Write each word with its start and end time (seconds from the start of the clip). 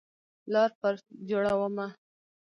لار 0.53 0.71
پر 0.81 0.93
جوړومه 1.29 1.87